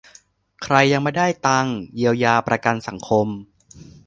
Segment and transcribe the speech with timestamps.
[0.63, 3.27] ใครยังไม่ได้ตังค์ เยียวยา ประกันสังคม